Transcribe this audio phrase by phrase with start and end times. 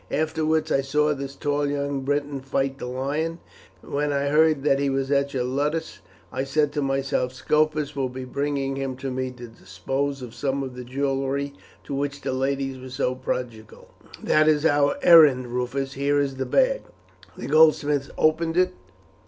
[0.09, 3.37] Afterwards I saw this tall young Briton fight the lion,
[3.83, 5.99] and when I heard that he was at your ludus
[6.31, 10.63] I said to myself, 'Scopus will be bringing him to me to dispose of some
[10.63, 11.53] of the jewelry
[11.83, 13.91] to which the ladies were so prodigal.'"
[14.23, 15.93] "That is our errand, Rufus.
[15.93, 16.81] Here is the bag."
[17.37, 18.73] The goldsmith opened it.